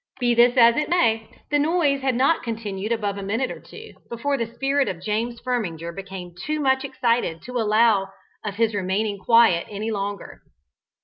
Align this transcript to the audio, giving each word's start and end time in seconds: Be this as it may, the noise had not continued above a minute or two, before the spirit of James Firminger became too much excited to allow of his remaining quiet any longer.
Be 0.19 0.33
this 0.33 0.57
as 0.57 0.77
it 0.77 0.89
may, 0.89 1.29
the 1.51 1.59
noise 1.59 2.01
had 2.01 2.15
not 2.15 2.41
continued 2.41 2.91
above 2.91 3.19
a 3.19 3.21
minute 3.21 3.51
or 3.51 3.59
two, 3.59 3.93
before 4.09 4.35
the 4.35 4.47
spirit 4.47 4.87
of 4.87 4.99
James 5.03 5.39
Firminger 5.39 5.91
became 5.93 6.33
too 6.43 6.59
much 6.59 6.83
excited 6.83 7.43
to 7.43 7.59
allow 7.59 8.09
of 8.43 8.55
his 8.55 8.73
remaining 8.73 9.19
quiet 9.19 9.67
any 9.69 9.91
longer. 9.91 10.41